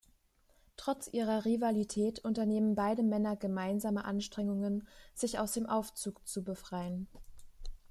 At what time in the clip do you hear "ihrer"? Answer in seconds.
1.13-1.45